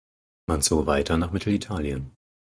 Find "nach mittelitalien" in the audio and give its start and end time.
1.19-2.15